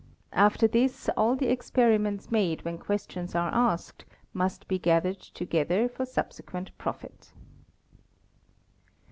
After 0.33 0.67
this 0.67 1.09
all 1.09 1.35
the 1.35 1.49
experiments 1.51 2.31
made 2.31 2.61
wh 2.61 2.67
on 2.69 2.77
questions 2.79 3.35
are 3.35 3.53
asked 3.53 4.03
must 4.33 4.67
be 4.67 4.79
gathered 4.79 5.19
together 5.19 5.87
for 5.87 6.07
subsequent 6.07 6.75
profit. 6.79 7.33